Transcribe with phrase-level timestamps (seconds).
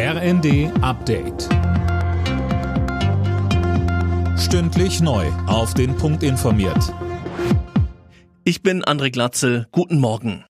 [0.00, 1.48] RND Update.
[4.38, 5.26] Stündlich neu.
[5.48, 6.94] Auf den Punkt informiert.
[8.44, 9.66] Ich bin André Glatzel.
[9.72, 10.44] Guten Morgen.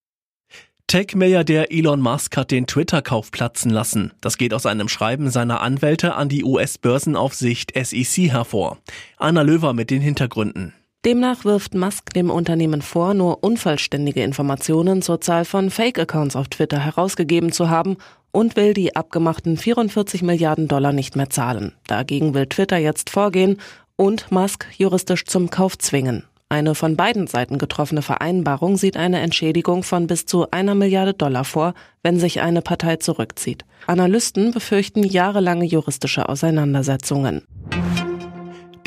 [0.87, 4.13] Tech-Milliardär Elon Musk hat den Twitter-Kauf platzen lassen.
[4.21, 8.77] Das geht aus einem Schreiben seiner Anwälte an die US-Börsenaufsicht SEC hervor.
[9.17, 10.75] Anna Löwer mit den Hintergründen.
[11.07, 16.81] Demnach wirft Musk dem Unternehmen vor, nur unvollständige Informationen zur Zahl von Fake-Accounts auf Twitter
[16.81, 17.97] herausgegeben zu haben
[18.31, 21.73] und will die abgemachten 44 Milliarden Dollar nicht mehr zahlen.
[21.87, 23.59] Dagegen will Twitter jetzt vorgehen
[23.97, 26.25] und Musk juristisch zum Kauf zwingen.
[26.51, 31.45] Eine von beiden Seiten getroffene Vereinbarung sieht eine Entschädigung von bis zu einer Milliarde Dollar
[31.45, 33.67] vor, wenn sich eine Partei zurückzieht.
[33.87, 37.43] Analysten befürchten jahrelange juristische Auseinandersetzungen.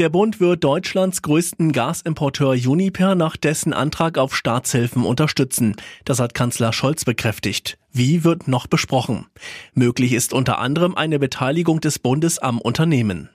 [0.01, 5.75] Der Bund wird Deutschlands größten Gasimporteur Uniper nach dessen Antrag auf Staatshilfen unterstützen.
[6.05, 7.77] Das hat Kanzler Scholz bekräftigt.
[7.93, 9.27] Wie wird noch besprochen?
[9.75, 13.29] Möglich ist unter anderem eine Beteiligung des Bundes am Unternehmen.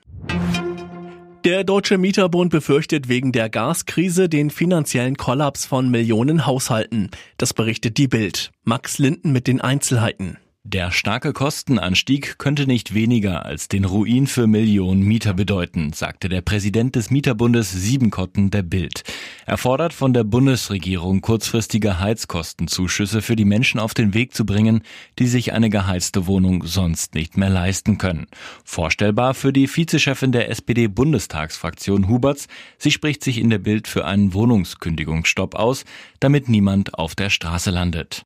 [1.45, 7.11] Der Deutsche Mieterbund befürchtet wegen der Gaskrise den finanziellen Kollaps von Millionen Haushalten.
[7.37, 8.51] Das berichtet die Bild.
[8.65, 10.37] Max Linden mit den Einzelheiten.
[10.69, 16.41] Der starke Kostenanstieg könnte nicht weniger als den Ruin für Millionen Mieter bedeuten, sagte der
[16.41, 19.03] Präsident des Mieterbundes Siebenkotten der Bild.
[19.45, 24.81] Er fordert von der Bundesregierung kurzfristige Heizkostenzuschüsse für die Menschen auf den Weg zu bringen,
[25.19, 28.27] die sich eine geheizte Wohnung sonst nicht mehr leisten können.
[28.65, 32.49] Vorstellbar für die Vizechefin der SPD-Bundestagsfraktion Huberts.
[32.77, 35.85] Sie spricht sich in der Bild für einen Wohnungskündigungsstopp aus,
[36.19, 38.25] damit niemand auf der Straße landet.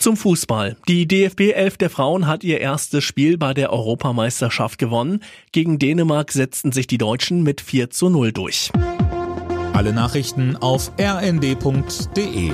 [0.00, 0.78] Zum Fußball.
[0.88, 5.22] Die DFB 11 der Frauen hat ihr erstes Spiel bei der Europameisterschaft gewonnen.
[5.52, 8.70] Gegen Dänemark setzten sich die Deutschen mit 4 zu 0 durch.
[9.74, 12.52] Alle Nachrichten auf rnd.de